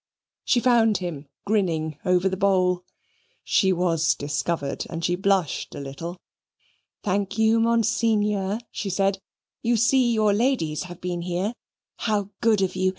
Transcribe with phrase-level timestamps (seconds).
[0.45, 2.83] She found him grinning over the bowl.
[3.43, 6.17] She was discovered, and she blushed a little.
[7.03, 9.19] "Thank you, Monseigneur," she said.
[9.61, 11.53] "You see your ladies have been here.
[11.97, 12.89] How good of you!